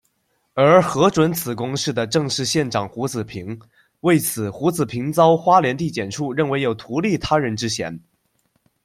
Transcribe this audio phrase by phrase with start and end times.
[0.55, 3.61] 而核准此公事的正是县长胡子萍，
[3.99, 7.99] 为此胡子萍遭花莲地检处认为有「图利他人」之嫌。